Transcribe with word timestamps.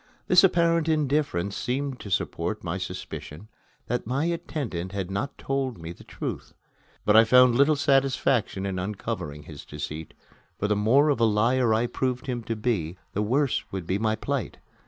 This 0.27 0.43
apparent 0.43 0.89
indifference 0.89 1.55
seemed 1.55 1.99
to 1.99 2.09
support 2.09 2.63
my 2.63 2.79
suspicion 2.79 3.49
that 3.85 4.07
my 4.07 4.25
attendant 4.25 4.93
had 4.93 5.11
not 5.11 5.37
told 5.37 5.77
me 5.77 5.91
the 5.91 6.03
truth; 6.03 6.55
but 7.05 7.15
I 7.15 7.23
found 7.23 7.53
little 7.53 7.75
satisfaction 7.75 8.65
in 8.65 8.79
uncovering 8.79 9.43
his 9.43 9.63
deceit, 9.63 10.15
for 10.57 10.67
the 10.67 10.75
more 10.75 11.09
of 11.09 11.19
a 11.19 11.25
liar 11.25 11.71
I 11.71 11.85
proved 11.85 12.25
him 12.25 12.41
to 12.45 12.55
be, 12.55 12.97
the 13.13 13.21
worse 13.21 13.63
would 13.71 13.85
be 13.85 13.99
my 13.99 14.15
plight. 14.15 14.57